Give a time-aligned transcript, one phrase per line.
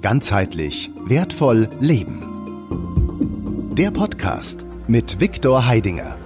[0.00, 2.22] Ganzheitlich wertvoll leben.
[3.76, 6.16] Der Podcast mit Viktor Heidinger.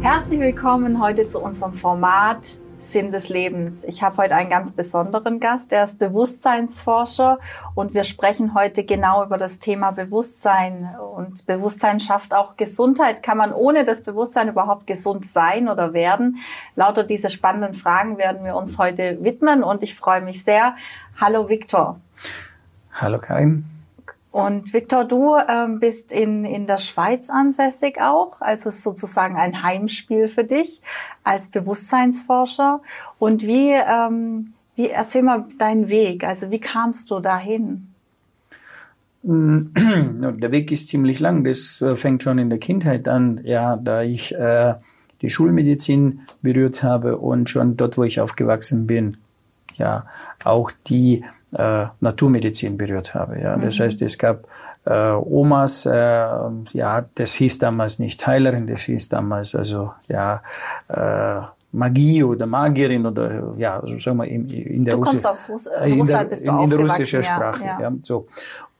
[0.00, 3.84] Herzlich willkommen heute zu unserem Format Sinn des Lebens.
[3.84, 7.38] Ich habe heute einen ganz besonderen Gast, der ist Bewusstseinsforscher
[7.74, 10.96] und wir sprechen heute genau über das Thema Bewusstsein.
[11.14, 13.22] Und Bewusstsein schafft auch Gesundheit.
[13.22, 16.38] Kann man ohne das Bewusstsein überhaupt gesund sein oder werden?
[16.74, 20.74] Lauter diese spannenden Fragen werden wir uns heute widmen und ich freue mich sehr.
[21.20, 22.00] Hallo Viktor.
[22.92, 23.69] Hallo Karin.
[24.32, 30.28] Und Viktor, du ähm, bist in, in der Schweiz ansässig auch, also sozusagen ein Heimspiel
[30.28, 30.80] für dich
[31.24, 32.80] als Bewusstseinsforscher.
[33.18, 37.88] Und wie, ähm, wie erzähl mal deinen Weg, also wie kamst du dahin?
[39.22, 44.02] Der Weg ist ziemlich lang, das äh, fängt schon in der Kindheit an, ja, da
[44.02, 44.74] ich äh,
[45.20, 49.18] die Schulmedizin berührt habe und schon dort, wo ich aufgewachsen bin,
[49.74, 50.06] ja,
[50.42, 53.40] auch die äh, Naturmedizin berührt habe.
[53.40, 53.56] Ja.
[53.56, 53.82] Das mhm.
[53.84, 54.46] heißt, es gab
[54.84, 60.42] äh, Omas, äh, ja, das hieß damals nicht Heilerin, das hieß damals also ja
[60.88, 65.48] äh, Magie oder Magierin oder ja, so sagen wir in, in der du kommst aus
[65.48, 67.64] Russ äh, Russland, bist du in, in der russischen Sprache.
[67.64, 67.92] Ja, ja.
[68.02, 68.26] so.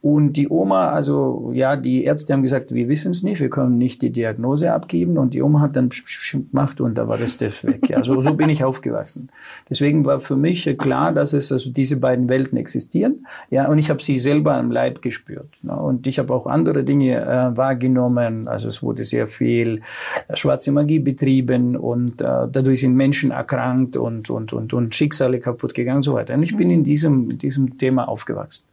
[0.03, 3.77] Und die Oma, also ja, die Ärzte haben gesagt, wir wissen es nicht, wir können
[3.77, 5.19] nicht die Diagnose abgeben.
[5.19, 7.89] Und die Oma hat dann gemacht und da war das das weg.
[7.91, 9.31] Ja, so, so bin ich aufgewachsen.
[9.69, 13.27] Deswegen war für mich klar, dass es also diese beiden Welten existieren.
[13.51, 15.49] Ja, und ich habe sie selber am Leib gespürt.
[15.63, 15.77] Ne?
[15.77, 18.49] Und ich habe auch andere Dinge äh, wahrgenommen.
[18.49, 19.83] Also es wurde sehr viel
[20.29, 25.41] äh, schwarze Magie betrieben und äh, dadurch sind Menschen erkrankt und und und und Schicksale
[25.41, 26.33] kaputt gegangen und so weiter.
[26.33, 28.70] Und ich bin in diesem in diesem Thema aufgewachsen.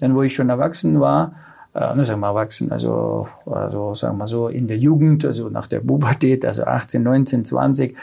[0.00, 1.34] Dann, wo ich schon erwachsen war,
[1.74, 5.66] äh, ne, sagen wir erwachsen, also, also sagen wir so in der Jugend, also nach
[5.66, 7.96] der Pubertät, also 18, 19, 20,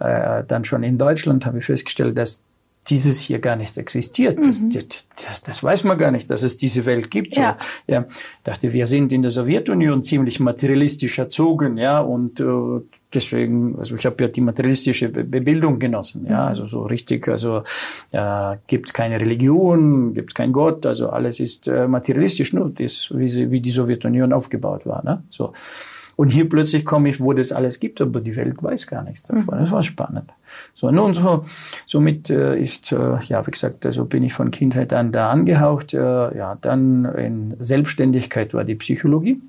[0.00, 2.44] äh, dann schon in Deutschland, habe ich festgestellt, dass
[2.88, 4.44] dieses hier gar nicht existiert.
[4.44, 4.70] Das, mhm.
[4.70, 4.88] das,
[5.24, 7.36] das, das, weiß man gar nicht, dass es diese Welt gibt.
[7.36, 7.56] Ja.
[7.86, 8.06] Ja,
[8.42, 12.80] dachte, wir sind in der Sowjetunion ziemlich materialistisch erzogen, ja, und äh,
[13.14, 16.48] deswegen, also ich habe ja die materialistische Bildung genossen, ja, mhm.
[16.48, 17.62] also so richtig, also
[18.12, 23.28] äh, gibt keine Religion, gibt kein Gott, also alles ist äh, materialistisch, nur das, wie,
[23.28, 25.22] sie, wie die Sowjetunion aufgebaut war, ne?
[25.30, 25.52] So.
[26.16, 29.24] Und hier plötzlich komme ich, wo das alles gibt, aber die Welt weiß gar nichts
[29.24, 29.56] davon.
[29.56, 29.60] Mhm.
[29.60, 30.30] Das war spannend.
[30.74, 31.46] So, nun so,
[31.86, 35.94] somit äh, ist, äh, ja, wie gesagt, also bin ich von Kindheit an da angehaucht.
[35.94, 39.40] Äh, ja, dann in Selbstständigkeit war die Psychologie.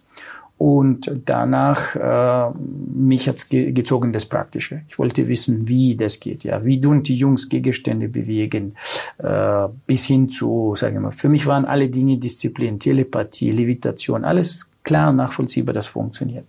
[0.64, 2.58] Und danach äh,
[2.96, 4.84] mich hat's ge gezogen das Praktische.
[4.88, 6.46] Ich wollte wissen, wie das geht.
[6.46, 8.76] Ja, wie tun die Jungs Gegenstände bewegen,
[9.18, 14.24] äh, bis hin zu, sagen wir mal, für mich waren alle Dinge Disziplin, Telepathie, Levitation,
[14.24, 16.46] alles klar nachvollziehbar, das funktioniert.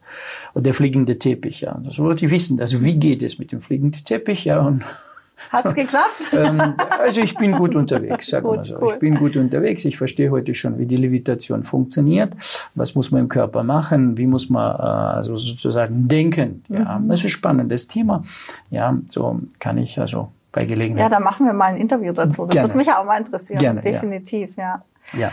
[0.53, 2.61] Und der fliegende Teppich, ja, das wollte ich wissen.
[2.61, 4.85] Also wie geht es mit dem fliegenden Teppich, ja und
[5.51, 6.33] Hat's geklappt?
[6.33, 8.79] ähm, also ich bin gut unterwegs, sagen wir mal so.
[8.81, 8.93] Cool.
[8.93, 9.85] Ich bin gut unterwegs.
[9.85, 12.35] Ich verstehe heute schon, wie die Levitation funktioniert.
[12.75, 14.17] Was muss man im Körper machen?
[14.17, 16.65] Wie muss man äh, also sozusagen denken?
[16.69, 17.09] Ja, mhm.
[17.09, 18.25] das ist ein spannendes Thema.
[18.71, 21.03] Ja, so kann ich also bei Gelegenheit.
[21.03, 22.47] Ja, da machen wir mal ein Interview dazu.
[22.47, 22.69] Das Gerne.
[22.69, 23.59] würde mich auch mal interessieren.
[23.59, 24.83] Gerne, Definitiv, ja.
[25.13, 25.19] Ja.
[25.19, 25.33] ja.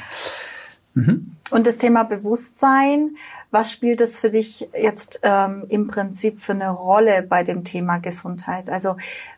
[0.94, 1.36] Mhm.
[1.52, 3.18] Und das Thema Bewusstsein,
[3.52, 7.98] was spielt es für dich jetzt ähm, im Prinzip für eine Rolle bei dem Thema
[7.98, 8.70] Gesundheit?
[8.70, 8.96] Also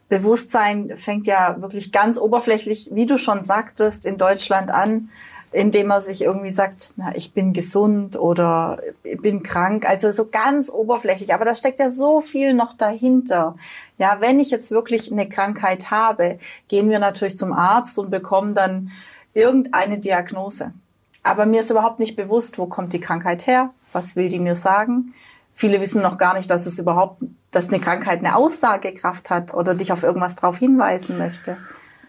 [0.09, 5.09] Bewusstsein fängt ja wirklich ganz oberflächlich, wie du schon sagtest, in Deutschland an,
[5.51, 10.29] indem man sich irgendwie sagt, na, ich bin gesund oder ich bin krank, also so
[10.29, 11.33] ganz oberflächlich.
[11.33, 13.55] Aber da steckt ja so viel noch dahinter.
[13.97, 16.37] Ja, wenn ich jetzt wirklich eine Krankheit habe,
[16.67, 18.91] gehen wir natürlich zum Arzt und bekommen dann
[19.33, 20.73] irgendeine Diagnose.
[21.23, 23.71] Aber mir ist überhaupt nicht bewusst, wo kommt die Krankheit her?
[23.93, 25.13] Was will die mir sagen?
[25.53, 29.75] Viele wissen noch gar nicht, dass es überhaupt, dass eine Krankheit eine Aussagekraft hat oder
[29.75, 31.57] dich auf irgendwas drauf hinweisen möchte.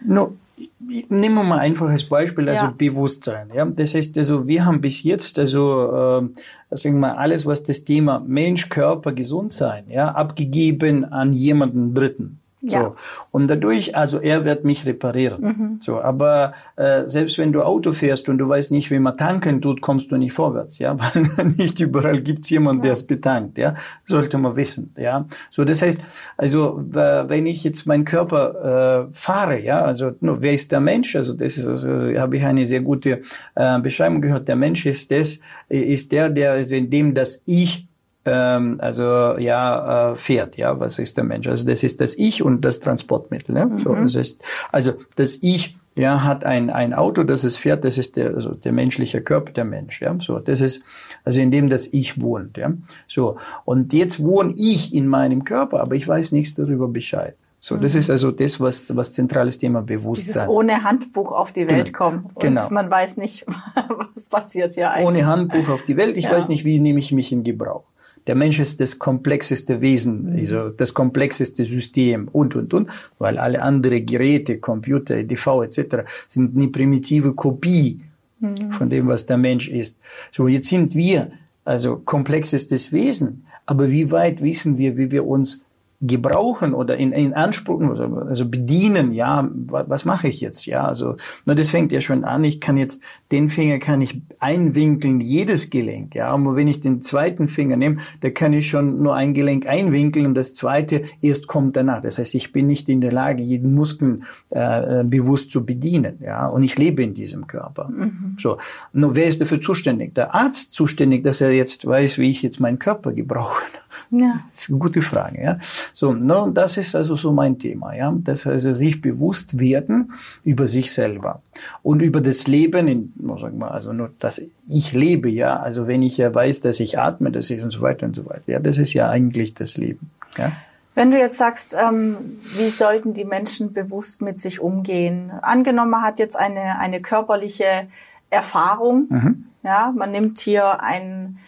[0.03, 0.35] No,
[0.79, 2.73] nehmen wir mal ein einfaches Beispiel, also ja.
[2.75, 3.49] Bewusstsein.
[3.53, 6.29] Ja, das heißt, also wir haben bis jetzt also
[6.71, 11.93] äh, sagen wir mal alles, was das Thema Mensch, Körper, Gesundsein, ja, abgegeben an jemanden
[11.93, 12.39] Dritten.
[12.65, 12.75] So.
[12.75, 12.95] Ja.
[13.31, 15.41] Und dadurch, also er wird mich reparieren.
[15.41, 15.77] Mhm.
[15.79, 19.61] So, aber äh, selbst wenn du Auto fährst und du weißt nicht, wie man tanken
[19.61, 22.85] tut, kommst du nicht vorwärts, ja, weil nicht überall gibt's jemanden, ja.
[22.85, 25.25] der es betankt, ja, sollte man wissen, ja.
[25.51, 26.01] So, das heißt,
[26.37, 30.79] also äh, wenn ich jetzt meinen Körper äh, fahre, ja, also nur, wer ist der
[30.79, 31.15] Mensch?
[31.15, 33.21] Also das ist, also, habe ich eine sehr gute
[33.55, 34.47] äh, Beschreibung gehört.
[34.47, 37.87] Der Mensch ist das, ist der, der also in dem das Ich
[38.25, 40.57] ähm, also ja äh, fährt.
[40.57, 41.47] Ja, was ist der Mensch?
[41.47, 43.55] Also das ist das Ich und das Transportmittel.
[43.55, 43.65] Ja?
[43.65, 43.79] Mhm.
[43.79, 47.97] So, das ist also das Ich ja, hat ein, ein Auto, das es fährt, das
[47.97, 50.83] ist der, also der menschliche Körper, der Mensch, ja, so, das ist,
[51.23, 52.73] also in dem das Ich wohnt, ja,
[53.07, 53.37] so.
[53.63, 57.37] Und jetzt wohne ich in meinem Körper, aber ich weiß nichts darüber Bescheid.
[57.61, 57.99] So, das mhm.
[58.01, 60.33] ist also das, was, was zentrales Thema Bewusstsein.
[60.33, 61.97] Dieses ohne Handbuch auf die Welt genau.
[61.97, 62.25] kommen.
[62.35, 62.69] Und genau.
[62.69, 63.43] man weiß nicht,
[64.15, 65.07] was passiert ja eigentlich.
[65.07, 66.15] Ohne Handbuch auf die Welt.
[66.15, 66.31] Ich ja.
[66.31, 67.85] weiß nicht, wie nehme ich mich in Gebrauch.
[68.27, 70.39] Der Mensch ist das komplexeste Wesen, mhm.
[70.39, 72.89] also das komplexeste System und, und, und,
[73.19, 76.07] weil alle andere Geräte, Computer, EDV etc.
[76.27, 78.01] sind eine primitive Kopie
[78.39, 78.71] mhm.
[78.71, 79.99] von dem, was der Mensch ist.
[80.31, 81.31] So, jetzt sind wir
[81.63, 85.64] also komplexestes Wesen, aber wie weit wissen wir, wie wir uns
[86.01, 91.15] gebrauchen oder in, in Anspruch, also bedienen, ja, was, was mache ich jetzt, ja, also,
[91.45, 93.01] na, das fängt ja schon an, ich kann jetzt,
[93.31, 97.97] den Finger kann ich einwinkeln, jedes Gelenk, ja, und wenn ich den zweiten Finger nehme,
[98.21, 102.19] da kann ich schon nur ein Gelenk einwinkeln und das zweite erst kommt danach, das
[102.19, 106.63] heißt, ich bin nicht in der Lage, jeden Muskel äh, bewusst zu bedienen, ja, und
[106.63, 108.35] ich lebe in diesem Körper, mhm.
[108.39, 108.57] so,
[108.91, 110.13] nur wer ist dafür zuständig?
[110.13, 113.63] Der Arzt zuständig, dass er jetzt weiß, wie ich jetzt meinen Körper gebrauche.
[114.11, 114.33] Ja.
[114.51, 115.57] Das ist eine gute Frage, ja.
[115.93, 118.13] So, no, das ist also so mein Thema, ja.
[118.23, 121.41] Das heißt, also sich bewusst werden über sich selber
[121.83, 125.57] und über das Leben, in, sagen wir, also nur, dass ich lebe, ja.
[125.57, 128.25] Also wenn ich ja weiß, dass ich atme, das ist und so weiter und so
[128.25, 128.43] weiter.
[128.47, 130.51] Ja, das ist ja eigentlich das Leben, ja.
[130.95, 135.29] Wenn du jetzt sagst, ähm, wie sollten die Menschen bewusst mit sich umgehen?
[135.41, 137.87] Angenommen, man hat jetzt eine, eine körperliche
[138.29, 139.07] Erfahrung.
[139.09, 139.45] Mhm.
[139.61, 141.39] Ja, man nimmt hier einen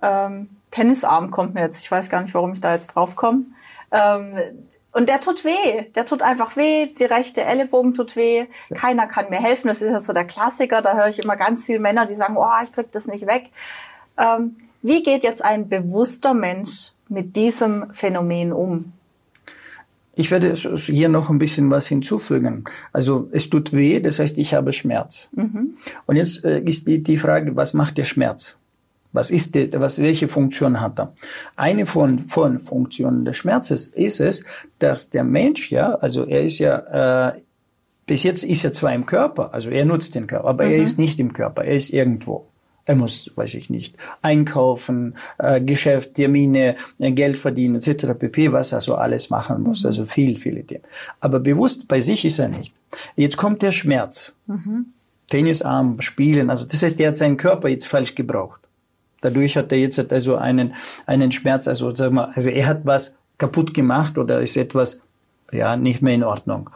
[0.00, 1.84] ähm, Tennisarm kommt mir jetzt.
[1.84, 3.44] Ich weiß gar nicht, warum ich da jetzt drauf komme.
[3.94, 5.90] Ähm, und der tut weh.
[5.94, 6.86] Der tut einfach weh.
[6.86, 8.46] Die rechte Ellenbogen tut weh.
[8.74, 9.68] Keiner kann mir helfen.
[9.68, 10.82] Das ist ja so der Klassiker.
[10.82, 13.50] Da höre ich immer ganz viele Männer, die sagen, oh, ich krieg das nicht weg.
[14.16, 18.92] Ähm, wie geht jetzt ein bewusster Mensch mit diesem Phänomen um?
[20.16, 22.64] Ich werde hier noch ein bisschen was hinzufügen.
[22.92, 25.28] Also es tut weh, das heißt, ich habe Schmerz.
[25.32, 25.76] Mhm.
[26.06, 28.56] Und jetzt äh, ist die Frage, was macht der Schmerz?
[29.14, 31.14] Was ist der, was, welche Funktion hat er?
[31.54, 34.44] Eine von, von Funktionen des Schmerzes ist es,
[34.80, 37.40] dass der Mensch, ja, also er ist ja, äh,
[38.06, 40.72] bis jetzt ist er zwar im Körper, also er nutzt den Körper, aber mhm.
[40.72, 42.48] er ist nicht im Körper, er ist irgendwo.
[42.86, 48.18] Er muss, weiß ich nicht, einkaufen, äh, Geschäft, Termine, äh, Geld verdienen, etc.
[48.18, 49.84] pp., was er so alles machen muss.
[49.84, 49.86] Mhm.
[49.86, 50.84] Also viel, viele Themen.
[51.20, 52.74] Aber bewusst bei sich ist er nicht.
[53.14, 54.34] Jetzt kommt der Schmerz.
[54.48, 54.86] Mhm.
[55.30, 58.60] Tennisarm, Spielen, also das heißt, er hat seinen Körper jetzt falsch gebraucht.
[59.24, 60.74] Dadurch hat er jetzt also einen,
[61.06, 65.00] einen Schmerz, also sag mal, also er hat was kaputt gemacht oder ist etwas,
[65.50, 66.68] ja, nicht mehr in Ordnung.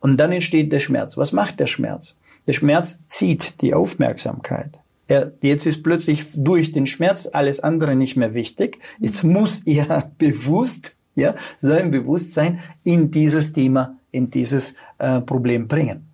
[0.00, 1.18] Und dann entsteht der Schmerz.
[1.18, 2.16] Was macht der Schmerz?
[2.46, 4.78] Der Schmerz zieht die Aufmerksamkeit.
[5.08, 8.78] Er, jetzt ist plötzlich durch den Schmerz alles andere nicht mehr wichtig.
[8.98, 16.09] Jetzt muss er bewusst, ja, sein Bewusstsein in dieses Thema, in dieses äh, Problem bringen.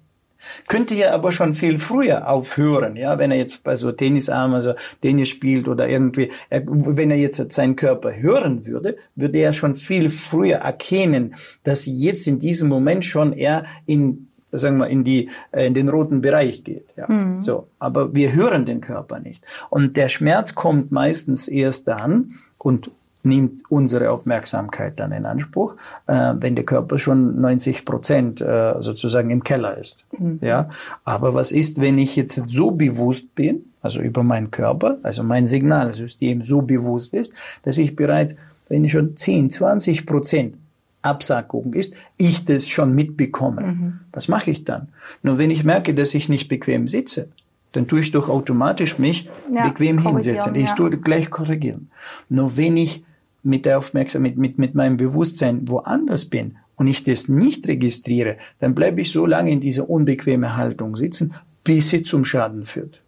[0.69, 4.75] Könnte ja aber schon viel früher aufhören, ja, wenn er jetzt bei so Tennisarm, also
[5.03, 9.75] Tennis spielt oder irgendwie, er, wenn er jetzt seinen Körper hören würde, würde er schon
[9.75, 11.35] viel früher erkennen,
[11.65, 15.89] dass jetzt in diesem Moment schon er in sagen wir in die äh, in den
[15.89, 17.41] roten Bereich geht ja mhm.
[17.41, 22.91] so aber wir hören den Körper nicht und der Schmerz kommt meistens erst dann und
[23.27, 25.75] nimmt unsere Aufmerksamkeit dann in Anspruch,
[26.07, 30.07] äh, wenn der Körper schon 90 Prozent äh, sozusagen im Keller ist.
[30.19, 30.39] Mhm.
[30.41, 30.71] Ja,
[31.05, 35.49] aber was ist, wenn ich jetzt so bewusst bin, also über meinen Körper, also mein
[35.49, 37.33] Signalsystem so bewusst ist,
[37.65, 38.37] dass ich bereits,
[38.69, 40.55] wenn ich schon 10, 20 Prozent
[41.03, 43.63] Absackung ist, ich das schon mitbekomme.
[43.63, 44.01] Mhm.
[44.13, 44.89] Was mache ich dann?
[45.23, 47.29] Nur wenn ich merke, dass ich nicht bequem sitze,
[47.73, 50.55] dann tue ich doch automatisch mich ja, bequem hinsetzen.
[50.55, 50.75] Ich ja.
[50.75, 51.91] tue gleich korrigieren.
[52.29, 53.05] Nur wenn ich
[53.47, 58.75] mit der Aufmerksamkeit, mit, mit meinem Bewusstsein woanders bin und ich das nicht registriere, dann
[58.75, 61.35] bleibe ich so lange in dieser unbequemen Haltung sitzen,
[61.65, 63.01] bis sie zum Schaden führt.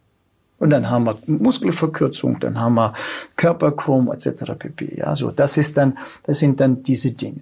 [0.58, 2.94] Und dann haben wir Muskelverkürzung, dann haben wir
[3.36, 4.52] Körperchrom etc.
[4.58, 4.96] pp.
[4.96, 7.40] Ja, so das ist dann, das sind dann diese Dinge.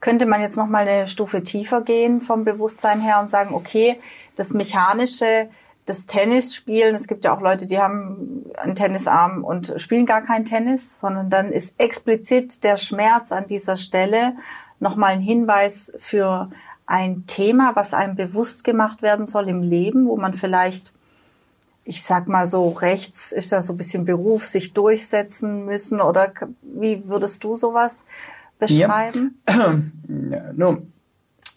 [0.00, 4.00] Könnte man jetzt noch mal eine Stufe tiefer gehen vom Bewusstsein her und sagen, okay,
[4.34, 5.48] das mechanische
[5.90, 6.94] das Tennis spielen.
[6.94, 11.30] Es gibt ja auch Leute, die haben einen Tennisarm und spielen gar kein Tennis, sondern
[11.30, 14.34] dann ist explizit der Schmerz an dieser Stelle
[14.78, 16.48] nochmal ein Hinweis für
[16.86, 20.92] ein Thema, was einem bewusst gemacht werden soll im Leben, wo man vielleicht,
[21.84, 26.32] ich sag mal so, rechts ist ja so ein bisschen Beruf, sich durchsetzen müssen oder
[26.62, 28.06] wie würdest du sowas
[28.58, 29.42] beschreiben?
[30.30, 30.52] Ja.
[30.52, 30.82] No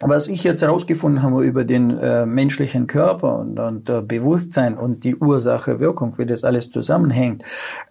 [0.05, 5.03] was ich jetzt herausgefunden habe über den äh, menschlichen Körper und, und äh, Bewusstsein und
[5.03, 7.43] die Ursache-Wirkung, wie das alles zusammenhängt,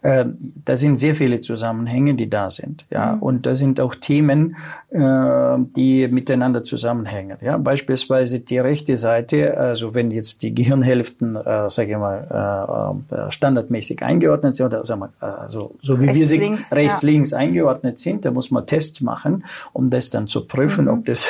[0.02, 0.24] äh,
[0.64, 2.84] da sind sehr viele Zusammenhänge, die da sind.
[2.90, 3.22] Ja, mhm.
[3.22, 4.56] und da sind auch Themen,
[4.90, 7.38] äh, die miteinander zusammenhängen.
[7.40, 13.14] Ja, beispielsweise die rechte Seite, also wenn jetzt die Gehirnhälften, äh, sage ich mal, äh,
[13.14, 17.02] äh, standardmäßig eingeordnet sind oder sagen wir, also so wie rechts, wir sie links, rechts,
[17.02, 17.08] ja.
[17.08, 20.90] links eingeordnet sind, da muss man Tests machen, um das dann zu prüfen, mhm.
[20.92, 21.28] ob das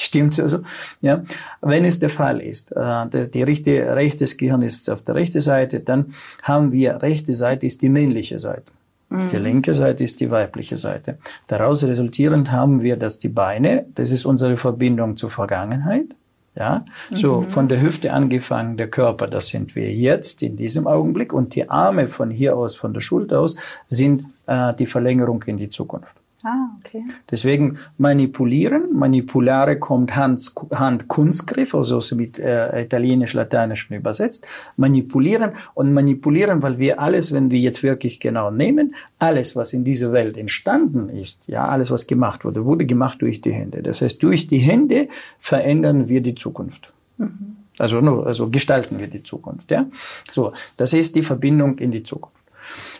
[0.00, 0.60] Stimmt also,
[1.02, 1.24] ja.
[1.60, 5.80] Wenn es der Fall ist, äh, die rechte, rechtes Gehirn ist auf der rechten Seite,
[5.80, 8.72] dann haben wir, rechte Seite ist die männliche Seite.
[9.10, 9.28] Mhm.
[9.28, 11.18] Die linke Seite ist die weibliche Seite.
[11.48, 16.16] Daraus resultierend haben wir, dass die Beine, das ist unsere Verbindung zur Vergangenheit,
[16.56, 17.50] ja, so mhm.
[17.50, 21.68] von der Hüfte angefangen, der Körper, das sind wir jetzt in diesem Augenblick und die
[21.68, 23.54] Arme von hier aus, von der Schulter aus,
[23.86, 26.19] sind äh, die Verlängerung in die Zukunft.
[26.42, 27.04] Ah, okay.
[27.30, 35.92] Deswegen manipulieren, manipulare kommt Hand, Hand Kunstgriff, also so mit äh, italienisch-lateinischen übersetzt, manipulieren und
[35.92, 40.38] manipulieren, weil wir alles, wenn wir jetzt wirklich genau nehmen, alles, was in dieser Welt
[40.38, 43.82] entstanden ist, ja, alles, was gemacht wurde, wurde gemacht durch die Hände.
[43.82, 46.92] Das heißt, durch die Hände verändern wir die Zukunft.
[47.18, 47.56] Mhm.
[47.78, 49.86] Also, also gestalten wir die Zukunft, ja.
[50.32, 52.39] So, das ist die Verbindung in die Zukunft.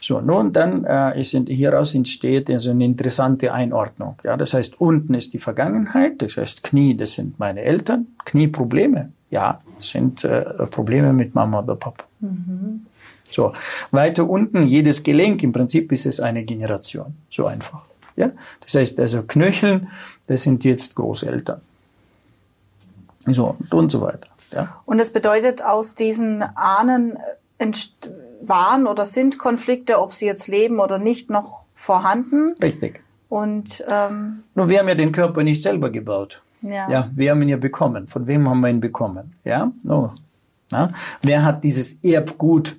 [0.01, 4.17] So, nun dann äh, ist hieraus entsteht also eine interessante Einordnung.
[4.25, 9.13] Ja, das heißt, unten ist die Vergangenheit, das heißt Knie, das sind meine Eltern, Knieprobleme.
[9.31, 12.05] Ja, sind äh, Probleme mit Mama oder Papa.
[12.21, 12.87] Mhm.
[13.31, 13.53] So,
[13.91, 17.15] weiter unten jedes Gelenk, im Prinzip ist es eine Generation.
[17.31, 17.83] So einfach.
[18.17, 19.89] Ja, das heißt also Knöcheln,
[20.27, 21.61] das sind jetzt Großeltern.
[23.27, 24.27] So und so weiter.
[24.51, 24.81] Ja.
[24.85, 27.19] Und das bedeutet aus diesen Ahnen
[28.41, 32.55] waren oder sind Konflikte, ob sie jetzt leben oder nicht, noch vorhanden.
[32.63, 33.03] Richtig.
[33.29, 36.43] Und ähm, nur wir haben ja den Körper nicht selber gebaut.
[36.63, 36.91] Ja.
[36.91, 38.07] ja, wir haben ihn ja bekommen.
[38.07, 39.35] Von wem haben wir ihn bekommen?
[39.45, 40.15] Ja, no.
[40.71, 40.93] Ja?
[41.23, 42.77] Wer hat dieses Erbgut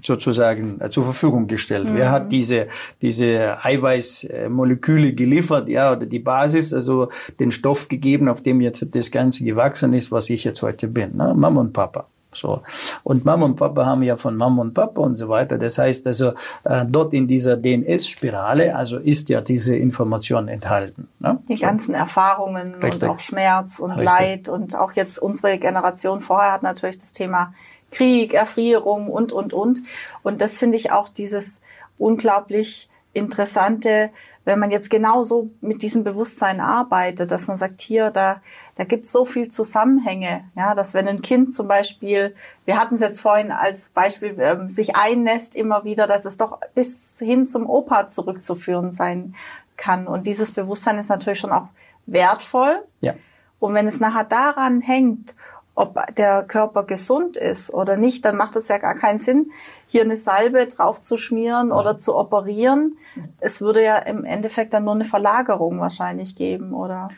[0.00, 1.88] sozusagen äh, zur Verfügung gestellt?
[1.88, 1.96] Mhm.
[1.96, 2.68] Wer hat diese,
[3.02, 7.08] diese Eiweißmoleküle geliefert, ja, oder die Basis, also
[7.40, 11.16] den Stoff gegeben, auf dem jetzt das Ganze gewachsen ist, was ich jetzt heute bin?
[11.16, 11.34] Ne?
[11.34, 12.06] Mama und Papa.
[12.32, 12.62] So.
[13.04, 15.58] Und Mama und Papa haben ja von Mama und Papa und so weiter.
[15.58, 16.32] Das heißt also,
[16.64, 21.08] äh, dort in dieser DNS-Spirale, also ist ja diese Information enthalten.
[21.20, 21.38] Ne?
[21.48, 21.62] Die so.
[21.62, 23.02] ganzen Erfahrungen Richtig.
[23.02, 24.06] und auch Schmerz und Richtig.
[24.06, 27.54] Leid und auch jetzt unsere Generation vorher hat natürlich das Thema
[27.90, 29.80] Krieg, Erfrierung und, und, und.
[30.22, 31.62] Und das finde ich auch dieses
[31.96, 34.10] unglaublich interessante,
[34.44, 38.40] wenn man jetzt genauso mit diesem Bewusstsein arbeitet, dass man sagt, hier, da,
[38.76, 42.34] da gibt es so viel Zusammenhänge, ja, dass wenn ein Kind zum Beispiel,
[42.64, 46.58] wir hatten es jetzt vorhin als Beispiel, ähm, sich einnässt immer wieder, dass es doch
[46.74, 49.34] bis hin zum Opa zurückzuführen sein
[49.76, 50.06] kann.
[50.06, 51.68] Und dieses Bewusstsein ist natürlich schon auch
[52.06, 52.84] wertvoll.
[53.00, 53.14] Ja.
[53.58, 55.34] Und wenn es nachher daran hängt,
[55.74, 59.52] ob der Körper gesund ist oder nicht, dann macht es ja gar keinen Sinn,
[59.88, 62.96] hier eine Salbe drauf zu schmieren oder zu operieren.
[63.40, 67.08] Es würde ja im Endeffekt dann nur eine Verlagerung wahrscheinlich geben, oder?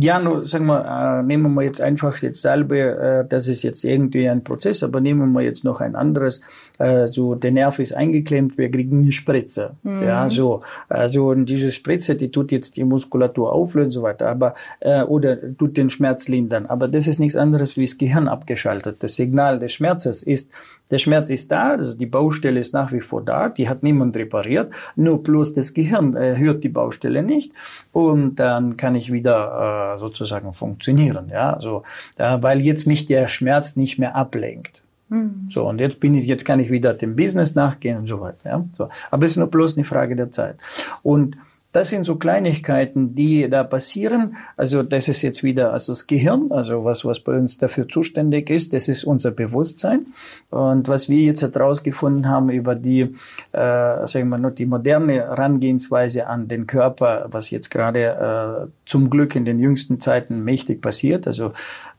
[0.00, 3.84] Ja, nur sagen wir, äh, nehmen wir jetzt einfach jetzt Salbe, äh, das ist jetzt
[3.84, 6.40] irgendwie ein Prozess, aber nehmen wir jetzt noch ein anderes,
[6.78, 9.76] äh, so der Nerv ist eingeklemmt, wir kriegen eine Spritze.
[9.84, 10.02] Mhm.
[10.02, 14.28] Ja, so, also und diese Spritze, die tut jetzt die Muskulatur auflösen und so weiter,
[14.28, 18.26] aber äh, oder tut den Schmerz lindern, aber das ist nichts anderes wie das Gehirn
[18.26, 19.02] abgeschaltet.
[19.02, 20.50] Das Signal des Schmerzes ist,
[20.92, 24.16] der Schmerz ist da, also die Baustelle ist nach wie vor da, die hat niemand
[24.16, 27.52] repariert, nur bloß das Gehirn äh, hört die Baustelle nicht
[27.92, 31.82] und dann kann ich wieder äh, sozusagen funktionieren, ja, so,
[32.18, 34.82] äh, weil jetzt mich der Schmerz nicht mehr ablenkt.
[35.08, 35.48] Mhm.
[35.50, 38.50] So, und jetzt bin ich, jetzt kann ich wieder dem Business nachgehen und so weiter,
[38.50, 38.88] ja, so.
[39.10, 40.56] Aber es ist nur bloß eine Frage der Zeit.
[41.02, 41.36] Und
[41.72, 44.36] das sind so Kleinigkeiten, die da passieren.
[44.56, 48.50] Also das ist jetzt wieder also das Gehirn, also was was bei uns dafür zuständig
[48.50, 50.06] ist, das ist unser Bewusstsein.
[50.50, 53.14] Und was wir jetzt herausgefunden haben über die,
[53.52, 59.08] äh, sagen wir mal, die moderne Herangehensweise an den Körper, was jetzt gerade äh, zum
[59.08, 61.26] Glück in den jüngsten Zeiten mächtig passiert.
[61.26, 61.52] Also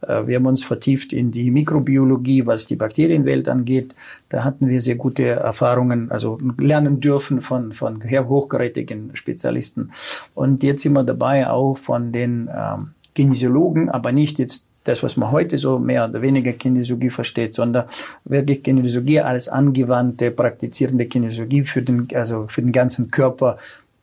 [0.07, 3.95] wir haben uns vertieft in die Mikrobiologie, was die Bakterienwelt angeht.
[4.29, 9.91] Da hatten wir sehr gute Erfahrungen, also lernen dürfen von, von hochgerätigen Spezialisten.
[10.33, 15.17] Und jetzt sind wir dabei auch von den ähm, Kinesiologen, aber nicht jetzt das, was
[15.17, 17.85] man heute so mehr oder weniger Kinesiologie versteht, sondern
[18.25, 23.57] wirklich Kinesiologie als angewandte, praktizierende Kinesiologie für den, also für den ganzen Körper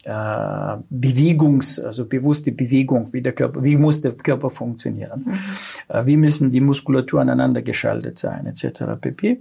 [0.05, 5.95] äh, Bewegungs, also bewusste Bewegung, wie der Körper, wie muss der Körper funktionieren, mhm.
[5.95, 8.85] äh, wie müssen die Muskulatur aneinander geschaltet sein, etc.
[8.99, 9.41] pp.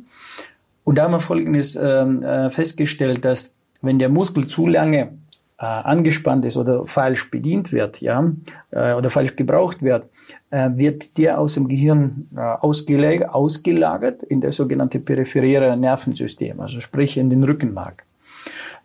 [0.84, 5.13] Und da haben wir Folgendes ähm, äh, festgestellt, dass wenn der Muskel zu lange
[5.62, 8.32] angespannt ist oder falsch bedient wird, ja,
[8.72, 10.06] oder falsch gebraucht wird,
[10.50, 17.44] wird der aus dem Gehirn ausgelagert, in das sogenannte peripheräre Nervensystem, also sprich in den
[17.44, 18.06] Rückenmark.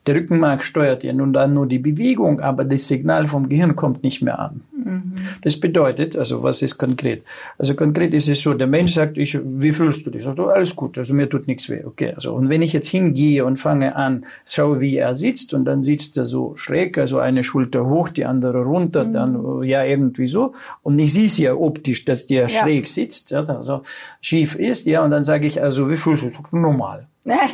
[0.07, 4.03] Der Rückenmark steuert ja nun dann nur die Bewegung, aber das Signal vom Gehirn kommt
[4.03, 4.61] nicht mehr an.
[4.85, 5.13] Mhm.
[5.43, 7.23] Das bedeutet, also was ist konkret?
[7.59, 10.25] Also konkret ist es so, der Mensch sagt, ich, wie fühlst du dich?
[10.25, 11.83] Sagt, oh, alles gut, also mir tut nichts weh.
[11.85, 15.65] Okay, also und wenn ich jetzt hingehe und fange an, schaue, wie er sitzt und
[15.65, 19.13] dann sitzt er so schräg, also eine Schulter hoch, die andere runter, mhm.
[19.13, 22.49] dann ja irgendwie so und ich sehe es ja optisch, dass der ja.
[22.49, 23.83] schräg sitzt, ja, also
[24.21, 26.39] schief ist, ja, und dann sage ich, also wie fühlst du dich?
[26.53, 27.07] Normal.
[27.25, 27.49] Ja,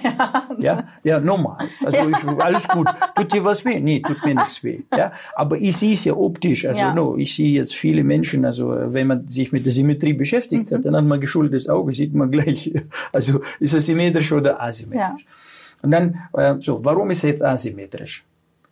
[0.58, 1.68] ja, ja normal.
[1.84, 2.18] Also ja.
[2.18, 2.88] Ich, alles gut.
[3.14, 3.78] Tut dir was weh?
[3.78, 4.80] Nee, tut mir nichts weh.
[4.96, 6.66] Ja, aber ich sehe es ja optisch.
[6.66, 6.94] Also ja.
[6.94, 10.74] no, ich sehe jetzt viele Menschen, also wenn man sich mit der Symmetrie beschäftigt mhm.
[10.74, 12.72] hat, dann hat man geschultes Auge, sieht man gleich,
[13.12, 15.22] also ist er symmetrisch oder asymmetrisch.
[15.22, 15.82] Ja.
[15.82, 18.24] Und dann, äh, so, warum ist er jetzt asymmetrisch?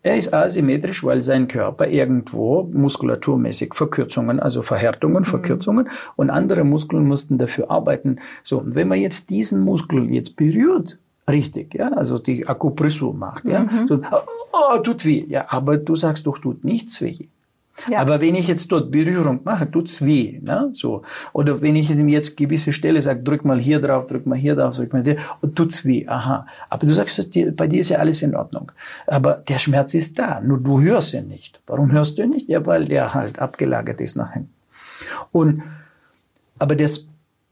[0.02, 5.26] Er ist asymmetrisch, weil sein Körper irgendwo muskulaturmäßig Verkürzungen, also Verhärtungen, mhm.
[5.26, 8.20] Verkürzungen und andere Muskeln mussten dafür arbeiten.
[8.42, 13.44] So, und wenn man jetzt diesen Muskel jetzt berührt, richtig, ja, also die Akupressur macht,
[13.44, 13.88] ja, mhm.
[13.88, 14.00] so,
[14.52, 17.28] oh, tut weh, ja, aber du sagst doch, tut nichts weh.
[17.86, 18.00] Ja.
[18.00, 20.70] Aber wenn ich jetzt dort Berührung mache, tut's weh, ne?
[20.72, 21.02] So.
[21.32, 24.56] Oder wenn ich ihm jetzt gewisse Stelle sage, drück mal hier drauf, drück mal hier
[24.56, 25.16] drauf, drück mal hier,
[25.54, 26.46] tut's weh, aha.
[26.68, 28.72] Aber du sagst, bei dir ist ja alles in Ordnung.
[29.06, 31.60] Aber der Schmerz ist da, nur du hörst ihn nicht.
[31.66, 32.48] Warum hörst du ihn nicht?
[32.48, 34.52] Ja, weil der halt abgelagert ist nach hinten.
[35.32, 35.62] Und,
[36.58, 37.08] aber das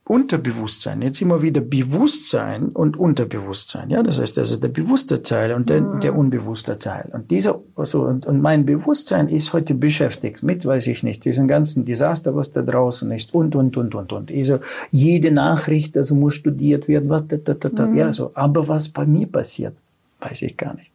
[0.08, 1.02] Unterbewusstsein.
[1.02, 3.90] Jetzt immer wieder Bewusstsein und Unterbewusstsein.
[3.90, 6.00] Ja, das heißt, also der bewusste Teil und der, mhm.
[6.00, 7.10] der unbewusste Teil.
[7.12, 11.48] Und dieser, also, und, und mein Bewusstsein ist heute beschäftigt mit, weiß ich nicht, diesen
[11.48, 14.30] ganzen Desaster, was da draußen ist und, und, und, und, und.
[14.30, 14.60] Also,
[14.92, 17.96] jede Nachricht, also muss studiert werden, was, da, da, da, da, mhm.
[17.96, 18.30] ja, so.
[18.34, 19.74] Aber was bei mir passiert,
[20.20, 20.92] weiß ich gar nicht.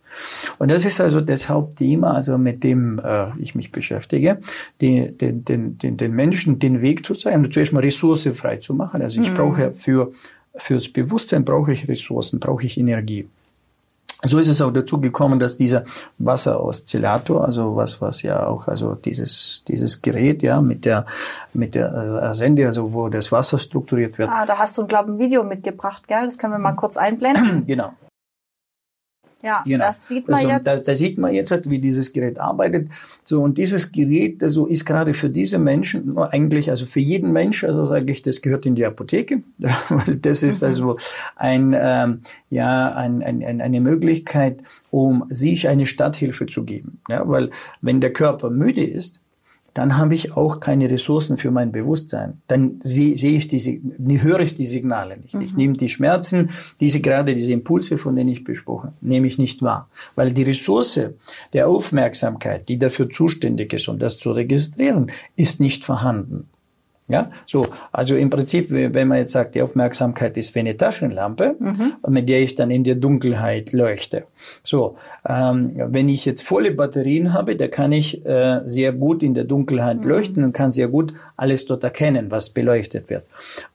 [0.59, 4.39] Und das ist also das Hauptthema, also mit dem äh, ich mich beschäftige,
[4.79, 8.73] die, den, den, den, den Menschen den Weg zu zeigen, zuerst mal Ressourcen frei zu
[8.73, 9.01] machen.
[9.01, 9.35] Also ich mhm.
[9.35, 10.11] brauche für
[10.55, 13.27] fürs Bewusstsein brauche ich Ressourcen, brauche ich Energie.
[14.23, 15.83] So ist es auch dazu gekommen, dass dieser
[16.19, 21.07] Wasseroszillator, also was, was ja auch, also dieses, dieses Gerät, ja, mit der,
[21.53, 24.29] mit der äh, Sende, also wo das Wasser strukturiert wird.
[24.29, 26.21] Ah, da hast du, glaube ich, ein Video mitgebracht, gell?
[26.21, 27.65] Das können wir mal kurz einblenden.
[27.65, 27.93] genau.
[29.43, 29.85] Ja, genau.
[29.85, 30.67] das sieht man also, jetzt.
[30.67, 32.89] Da, da, sieht man jetzt halt, wie dieses Gerät arbeitet.
[33.23, 37.63] So, und dieses Gerät, also ist gerade für diese Menschen, eigentlich, also für jeden Mensch,
[37.63, 39.43] also sage ich, das gehört in die Apotheke.
[40.21, 40.67] das ist mhm.
[40.67, 40.97] also
[41.35, 46.99] ein, ähm, ja, ein, ein, eine Möglichkeit, um sich eine Starthilfe zu geben.
[47.09, 47.49] Ja, weil
[47.81, 49.19] wenn der Körper müde ist,
[49.73, 52.41] dann habe ich auch keine Ressourcen für mein Bewusstsein.
[52.47, 55.33] Dann sehe, sehe ich diese, höre ich die Signale nicht.
[55.33, 55.41] Mhm.
[55.41, 59.61] Ich nehme die Schmerzen, diese gerade diese Impulse, von denen ich besprochen, nehme ich nicht
[59.61, 60.99] wahr, weil die Ressource
[61.53, 66.47] der Aufmerksamkeit, die dafür zuständig ist, um das zu registrieren, ist nicht vorhanden.
[67.11, 71.55] Ja, so, also im Prinzip, wenn man jetzt sagt, die Aufmerksamkeit ist wie eine Taschenlampe,
[71.59, 71.93] mhm.
[72.07, 74.23] mit der ich dann in der Dunkelheit leuchte.
[74.63, 74.95] So,
[75.27, 79.43] ähm, wenn ich jetzt volle Batterien habe, da kann ich äh, sehr gut in der
[79.43, 80.07] Dunkelheit mhm.
[80.07, 83.25] leuchten und kann sehr gut alles dort erkennen, was beleuchtet wird.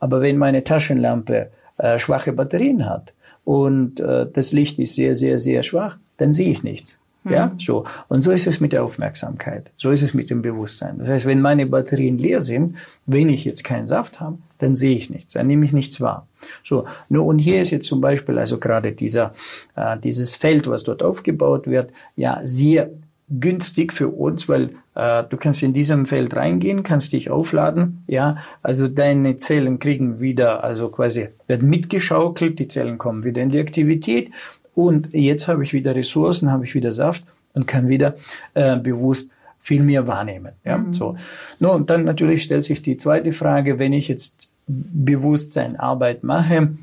[0.00, 3.12] Aber wenn meine Taschenlampe äh, schwache Batterien hat
[3.44, 6.98] und äh, das Licht ist sehr, sehr, sehr schwach, dann sehe ich nichts.
[7.28, 7.60] Ja, mhm.
[7.60, 7.84] so.
[8.08, 9.72] Und so ist es mit der Aufmerksamkeit.
[9.76, 10.98] So ist es mit dem Bewusstsein.
[10.98, 14.96] Das heißt, wenn meine Batterien leer sind, wenn ich jetzt keinen Saft habe, dann sehe
[14.96, 16.26] ich nichts, dann nehme ich nichts wahr.
[16.64, 19.34] So, nur und hier ist jetzt zum Beispiel also gerade dieser,
[19.74, 22.90] äh, dieses Feld, was dort aufgebaut wird, ja sehr
[23.28, 28.36] günstig für uns, weil äh, du kannst in diesem Feld reingehen, kannst dich aufladen, ja,
[28.62, 33.58] also deine Zellen kriegen wieder, also quasi werden mitgeschaukelt, die Zellen kommen wieder in die
[33.58, 34.30] Aktivität
[34.76, 38.14] und jetzt habe ich wieder Ressourcen, habe ich wieder Saft und kann wieder
[38.54, 40.52] äh, bewusst viel mehr wahrnehmen.
[40.64, 40.92] Ja, mhm.
[40.92, 41.16] so.
[41.58, 46.76] No, und dann natürlich stellt sich die zweite Frage, wenn ich jetzt Bewusstseinarbeit mache,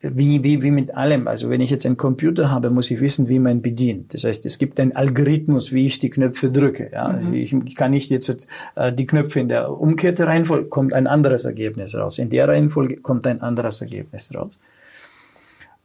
[0.00, 1.26] wie, wie, wie mit allem.
[1.26, 4.14] Also wenn ich jetzt einen Computer habe, muss ich wissen, wie man bedient.
[4.14, 6.90] Das heißt, es gibt einen Algorithmus, wie ich die Knöpfe drücke.
[6.92, 7.08] Ja?
[7.08, 7.34] Mhm.
[7.34, 11.44] Ich, ich, kann nicht jetzt äh, die Knöpfe in der umgekehrte Reihenfolge, kommt ein anderes
[11.44, 12.18] Ergebnis raus.
[12.18, 14.52] In der Reihenfolge kommt ein anderes Ergebnis raus.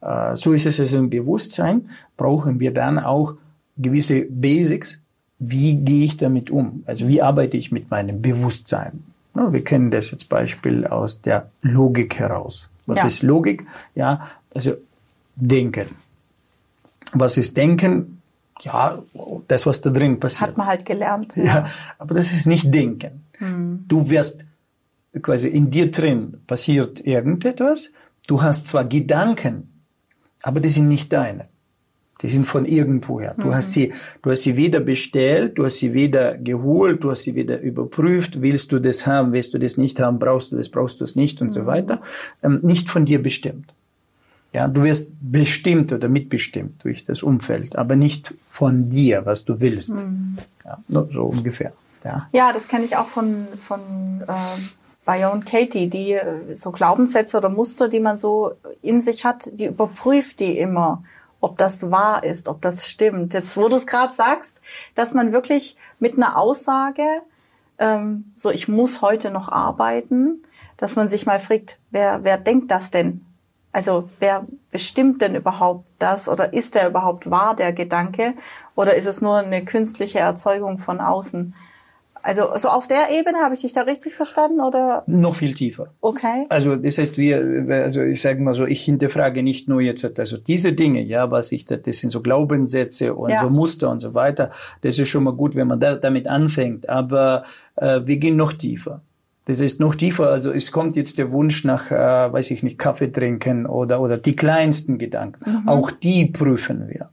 [0.04, 3.34] Äh, so ist es also im Bewusstsein, brauchen wir dann auch
[3.76, 5.00] gewisse Basics.
[5.38, 6.84] Wie gehe ich damit um?
[6.86, 9.04] Also wie arbeite ich mit meinem Bewusstsein?
[9.34, 12.68] Wir kennen das jetzt Beispiel aus der Logik heraus.
[12.86, 13.08] Was ja.
[13.08, 13.66] ist Logik?
[13.96, 14.74] Ja, also
[15.34, 15.88] Denken.
[17.14, 18.22] Was ist Denken?
[18.60, 19.02] Ja,
[19.48, 20.50] das, was da drin passiert.
[20.50, 21.36] Hat man halt gelernt.
[21.36, 21.66] Ja, ja
[21.98, 23.24] aber das ist nicht Denken.
[23.40, 23.84] Mhm.
[23.88, 24.44] Du wirst
[25.20, 27.90] quasi in dir drin passiert irgendetwas.
[28.28, 29.73] Du hast zwar Gedanken,
[30.44, 31.48] aber die sind nicht deine.
[32.20, 33.34] Die sind von irgendwoher.
[33.36, 33.54] Du mhm.
[33.54, 37.34] hast sie, du hast sie weder bestellt, du hast sie weder geholt, du hast sie
[37.34, 38.40] weder überprüft.
[38.40, 41.16] Willst du das haben, willst du das nicht haben, brauchst du das, brauchst du es
[41.16, 41.52] nicht und mhm.
[41.52, 42.02] so weiter.
[42.42, 43.74] Ähm, nicht von dir bestimmt.
[44.52, 49.60] Ja, du wirst bestimmt oder mitbestimmt durch das Umfeld, aber nicht von dir, was du
[49.60, 49.96] willst.
[49.96, 50.36] Mhm.
[50.64, 51.72] Ja, so ungefähr.
[52.04, 53.80] Ja, ja das kenne ich auch von, von
[54.28, 54.32] äh,
[55.04, 59.66] Byron Katie, die äh, so Glaubenssätze oder Muster, die man so in sich hat, die
[59.66, 61.02] überprüft die immer
[61.44, 63.34] ob das wahr ist, ob das stimmt.
[63.34, 64.62] Jetzt, wo du es gerade sagst,
[64.94, 67.04] dass man wirklich mit einer Aussage,
[67.78, 70.42] ähm, so ich muss heute noch arbeiten,
[70.78, 73.26] dass man sich mal fragt, wer, wer denkt das denn?
[73.72, 78.32] Also wer bestimmt denn überhaupt das oder ist der überhaupt wahr, der Gedanke?
[78.74, 81.54] Oder ist es nur eine künstliche Erzeugung von außen?
[82.24, 85.04] Also so auf der Ebene habe ich dich da richtig verstanden oder?
[85.06, 85.88] Noch viel tiefer.
[86.00, 86.46] Okay.
[86.48, 90.38] Also das heißt, wir, also ich sage mal so, ich hinterfrage nicht nur jetzt, also
[90.38, 93.42] diese Dinge, ja, was ich, das sind so Glaubenssätze und ja.
[93.42, 94.52] so Muster und so weiter.
[94.80, 96.88] Das ist schon mal gut, wenn man da, damit anfängt.
[96.88, 97.44] Aber
[97.76, 99.02] äh, wir gehen noch tiefer.
[99.44, 100.30] Das ist noch tiefer.
[100.30, 104.16] Also es kommt jetzt der Wunsch nach, äh, weiß ich nicht, Kaffee trinken oder oder
[104.16, 105.62] die kleinsten Gedanken.
[105.62, 105.68] Mhm.
[105.68, 107.10] Auch die prüfen wir.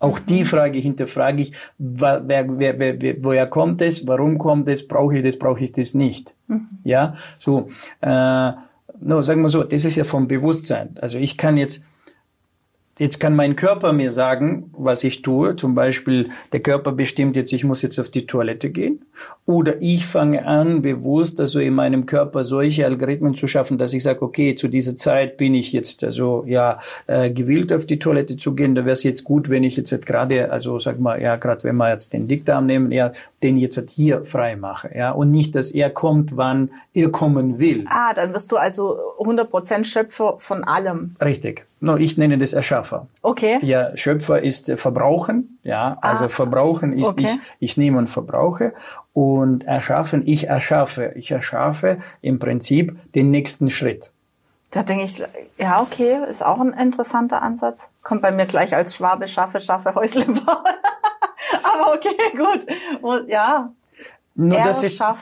[0.00, 4.86] Auch die Frage hinterfrage ich, wer, wer, wer, wer, woher kommt es, warum kommt es,
[4.86, 6.34] brauche ich das, brauche ich das nicht.
[6.46, 6.68] Mhm.
[6.84, 7.68] Ja, so,
[8.00, 8.52] äh,
[9.00, 10.96] no, sagen wir so, das ist ja vom Bewusstsein.
[11.00, 11.84] Also ich kann jetzt
[12.98, 15.54] Jetzt kann mein Körper mir sagen, was ich tue.
[15.54, 19.04] Zum Beispiel, der Körper bestimmt jetzt, ich muss jetzt auf die Toilette gehen.
[19.46, 24.02] Oder ich fange an, bewusst also in meinem Körper solche Algorithmen zu schaffen, dass ich
[24.02, 28.36] sage, okay, zu dieser Zeit bin ich jetzt also ja äh, gewillt, auf die Toilette
[28.36, 28.74] zu gehen.
[28.74, 31.62] Da wäre es jetzt gut, wenn ich jetzt halt gerade, also sag mal, ja, gerade
[31.62, 33.12] wenn wir jetzt den Dickdarm nehmen, ja,
[33.44, 34.90] den jetzt halt hier frei mache.
[34.92, 37.84] Ja, und nicht, dass er kommt, wann er kommen will.
[37.88, 41.14] Ah, dann wirst du also 100% Schöpfer von allem.
[41.22, 41.67] Richtig.
[41.80, 43.06] No, ich nenne das Erschaffer.
[43.22, 43.58] Okay.
[43.62, 45.58] Ja, Schöpfer ist Verbrauchen.
[45.62, 46.28] Ja, also ah.
[46.28, 47.28] Verbrauchen ist okay.
[47.60, 48.74] ich, ich nehme und verbrauche.
[49.12, 51.12] Und erschaffen, ich erschaffe.
[51.14, 54.12] Ich erschaffe im Prinzip den nächsten Schritt.
[54.70, 55.22] Da denke ich,
[55.56, 57.90] ja, okay, ist auch ein interessanter Ansatz.
[58.02, 60.64] Kommt bei mir gleich als Schwabe, schaffe, schaffe, Häusle bauen.
[61.62, 63.28] Aber okay, gut.
[63.28, 63.72] Ja,
[64.40, 65.16] nur das ist, ja.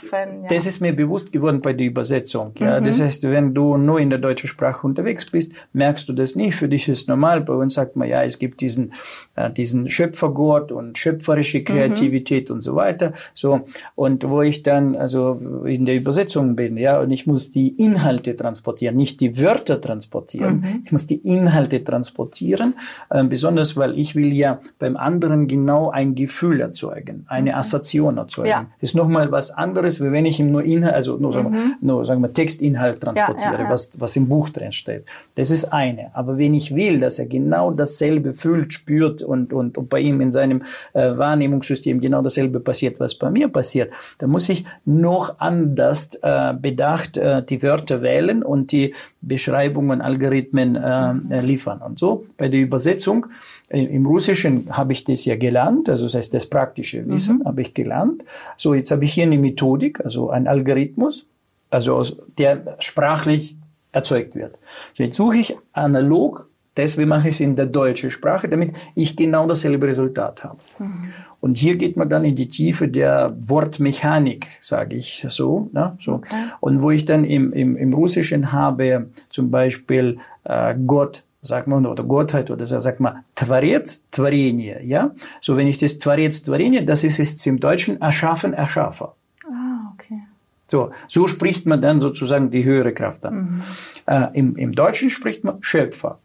[0.48, 2.52] das ist mir bewusst geworden bei der Übersetzung.
[2.59, 2.85] Ja, mhm.
[2.85, 6.55] das heißt, wenn du nur in der deutschen Sprache unterwegs bist, merkst du das nicht.
[6.55, 7.40] Für dich ist normal.
[7.40, 8.92] Bei uns sagt man ja, es gibt diesen
[9.35, 11.64] äh, diesen Schöpfergott und schöpferische mhm.
[11.64, 12.57] Kreativität mhm.
[12.57, 13.14] und so weiter.
[13.33, 17.68] So und wo ich dann also in der Übersetzung bin, ja, und ich muss die
[17.68, 20.61] Inhalte transportieren, nicht die Wörter transportieren.
[20.61, 20.83] Mhm.
[20.85, 22.74] Ich muss die Inhalte transportieren,
[23.09, 27.57] äh, besonders weil ich will ja beim anderen genau ein Gefühl erzeugen, eine mhm.
[27.57, 28.48] Assoziation erzeugen.
[28.48, 28.66] Ja.
[28.81, 31.75] Ist nochmal was anderes, wie wenn ich ihm nur Inhalt, also nur, sagen, wir, mhm.
[31.81, 33.71] nur sagen wir Textinhalt transportiere, ja, ja, ja.
[33.71, 35.05] Was, was im Buch drin steht.
[35.37, 36.11] Das ist eine.
[36.14, 40.21] Aber wenn ich will, dass er genau dasselbe fühlt, spürt und, und, und bei ihm
[40.21, 45.38] in seinem äh, Wahrnehmungssystem genau dasselbe passiert, was bei mir passiert, dann muss ich noch
[45.38, 51.81] anders äh, bedacht äh, die Wörter wählen und die Beschreibungen, Algorithmen äh, liefern.
[51.81, 53.27] Und so bei der Übersetzung
[53.68, 57.46] Im Russischen habe ich das ja gelernt, also das heißt das praktische Wissen mhm.
[57.46, 58.24] habe ich gelernt.
[58.57, 61.26] So, jetzt habe ich hier eine Methodik, also ein Algorithmus,
[61.70, 62.05] also
[62.38, 63.57] der sprachlich
[63.90, 64.59] erzeugt wird.
[64.94, 69.16] So, jetzt suche ich analog, deswegen mache ich es in der deutschen Sprache, damit ich
[69.16, 70.59] genau dasselbe Resultat habe.
[70.79, 71.12] Mhm.
[71.40, 75.70] Und hier geht man dann in die Tiefe der Wortmechanik, sage ich so.
[75.72, 75.96] Ne?
[76.00, 76.14] so.
[76.14, 76.35] Okay.
[76.61, 81.87] Und wo ich dann im, im, im Russischen habe zum Beispiel äh, Gott sagt man,
[81.87, 85.15] oder Gottheit, oder sagt man Tvarets, Tvarenie, ja?
[85.41, 89.15] So, wenn ich das Tvarets, Tvarenie, das ist es im Deutschen Erschaffen, Erschaffer.
[89.45, 90.21] Ah, okay.
[90.69, 93.35] So, so spricht man dann sozusagen die höhere Kraft an.
[93.35, 93.63] Mhm.
[94.07, 96.19] Äh, im, Im Deutschen spricht man Schöpfer.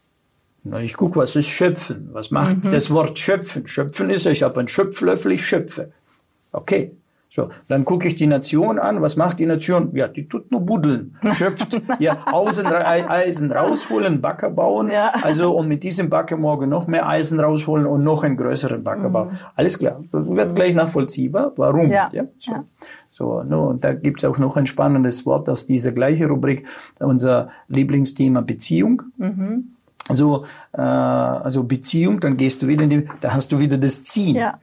[0.64, 2.10] Na, ich gucke, was ist Schöpfen?
[2.12, 2.72] Was macht mhm.
[2.72, 3.68] das Wort Schöpfen?
[3.68, 5.92] Schöpfen ist, ich habe einen Schöpflöffel, ich schöpfe.
[6.52, 6.92] Okay,
[7.34, 9.02] so, dann gucke ich die Nation an.
[9.02, 9.96] Was macht die Nation?
[9.96, 11.15] Ja, die tut nur buddeln.
[11.34, 14.91] Schöpft, ja, Außen, Eisen rausholen, Backer bauen.
[14.91, 15.13] Ja.
[15.22, 19.08] Also, und mit diesem Backer morgen noch mehr Eisen rausholen und noch einen größeren Backer
[19.08, 19.13] mhm.
[19.13, 19.39] bauen.
[19.56, 20.04] Alles klar.
[20.12, 20.56] Das wird mhm.
[20.56, 21.54] gleich nachvollziehbar.
[21.56, 21.89] Warum?
[21.89, 22.10] Ja.
[22.12, 22.26] ja?
[22.38, 22.52] So.
[22.52, 22.65] Ja.
[23.10, 26.67] So, no, und da gibt's auch noch ein spannendes Wort aus dieser gleichen Rubrik,
[27.00, 29.04] unser Lieblingsthema Beziehung.
[29.17, 29.76] Mhm.
[30.10, 34.04] So, äh, also Beziehung, dann gehst du wieder in die, da hast du wieder das
[34.04, 34.36] Ziehen.
[34.36, 34.60] Ja.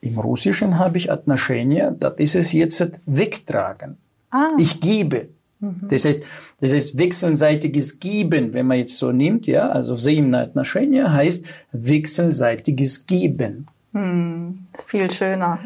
[0.00, 3.96] Im Russischen habe ich Отношения, das ist es jetzt wegtragen.
[4.30, 4.50] Ah.
[4.58, 5.28] Ich gebe.
[5.60, 5.88] Mhm.
[5.88, 6.24] Das heißt,
[6.60, 13.06] das heißt wechselseitiges Geben, wenn man jetzt so nimmt, ja, also взаимное отношение heißt wechselseitiges
[13.06, 13.66] Geben.
[13.92, 15.58] Hm, ist viel schöner.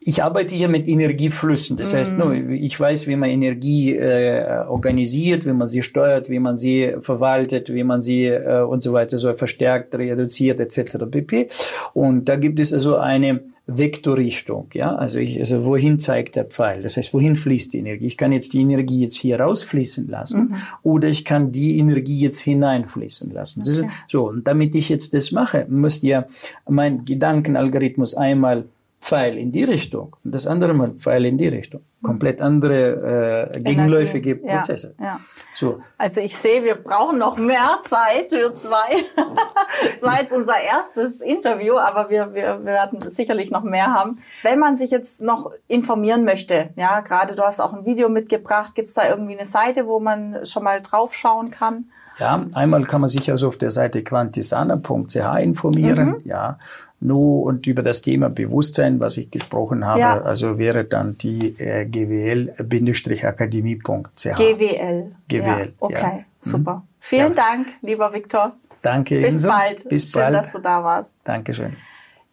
[0.00, 1.76] ich arbeite hier mit Energieflüssen.
[1.76, 6.38] Das heißt, nur, ich weiß, wie man Energie äh, organisiert, wie man sie steuert, wie
[6.38, 10.98] man sie verwaltet, wie man sie äh, und so weiter so verstärkt, reduziert etc.
[11.10, 11.48] pp.
[11.94, 16.82] Und da gibt es also eine Vektorrichtung, ja, also ich, also wohin zeigt der Pfeil?
[16.82, 18.06] Das heißt, wohin fließt die Energie?
[18.06, 20.56] Ich kann jetzt die Energie jetzt hier rausfließen lassen mhm.
[20.82, 23.60] oder ich kann die Energie jetzt hineinfließen lassen.
[23.60, 23.70] Okay.
[23.70, 26.24] Ist, so, und damit ich jetzt das mache, muss ja
[26.66, 28.64] mein Gedankenalgorithmus einmal
[29.00, 31.80] Pfeil in die Richtung und das andere Mal Pfeil in die Richtung.
[32.02, 34.94] Komplett andere äh, gegenläufige Prozesse.
[34.98, 35.20] Ja, ja.
[35.54, 35.80] So.
[35.96, 38.90] Also ich sehe, wir brauchen noch mehr Zeit für zwei.
[39.92, 44.18] das war jetzt unser erstes Interview, aber wir, wir, wir werden sicherlich noch mehr haben.
[44.42, 48.74] Wenn man sich jetzt noch informieren möchte, ja, gerade du hast auch ein Video mitgebracht,
[48.74, 51.86] gibt es da irgendwie eine Seite, wo man schon mal draufschauen kann?
[52.18, 56.22] Ja, einmal kann man sich also auf der Seite quantisana.ch informieren, mhm.
[56.24, 56.58] ja
[57.00, 60.20] nur und über das Thema Bewusstsein, was ich gesprochen habe, ja.
[60.20, 64.22] also wäre dann die äh, gwl-akademie.ch.
[64.22, 65.12] GWL.
[65.28, 65.46] GWL.
[65.46, 66.24] Ja, okay, ja.
[66.40, 66.74] super.
[66.74, 66.82] Mhm.
[67.00, 68.52] Vielen Dank, lieber Viktor.
[68.82, 69.14] Danke.
[69.16, 69.48] Bis ebenso.
[69.48, 69.88] bald.
[69.88, 70.34] Bis Schön, bald.
[70.34, 71.14] dass du da warst.
[71.24, 71.74] Dankeschön.